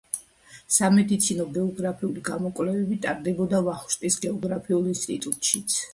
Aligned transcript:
სამედიცინო-გეოგრაფიული 0.77 2.23
გამოკვლევები 2.29 2.99
ტარდებოდა 3.05 3.61
ვახუშტის 3.69 4.19
გეოგრაფიულ 4.27 4.93
ინსტიტუტშიც. 4.95 5.79